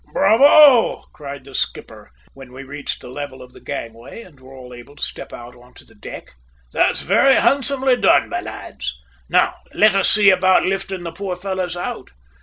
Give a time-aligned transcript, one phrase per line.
[0.13, 4.73] "Bravo!" cried the skipper when we reached the level of the gangway and were all
[4.73, 6.31] able to step out on to the deck.
[6.73, 8.99] "That's very handsomely done, my lads!
[9.29, 12.09] Now let us see about lifting the poor fellows out.